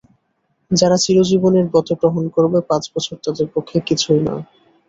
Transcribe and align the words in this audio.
যারা 0.71 0.97
চিরজীবনের 1.03 1.65
ব্রত 1.71 1.89
গ্রহণ 1.99 2.23
করবে, 2.35 2.59
পাঁচ 2.69 2.83
বছর 2.93 3.15
তাদের 3.25 3.47
পক্ষে 3.55 3.77
কিছুই 3.89 4.21
নয়। 4.27 4.43